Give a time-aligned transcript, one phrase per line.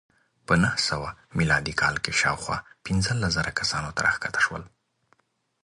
[0.47, 4.63] په نهه سوه میلادي کال کې شاوخوا پنځلس زره کسانو ته راښکته شول